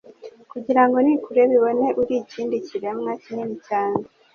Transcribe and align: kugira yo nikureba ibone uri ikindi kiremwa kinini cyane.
kugira 0.51 0.81
yo 0.91 0.97
nikureba 1.05 1.53
ibone 1.57 1.87
uri 2.01 2.13
ikindi 2.21 2.55
kiremwa 2.67 3.11
kinini 3.23 3.55
cyane. 3.67 4.01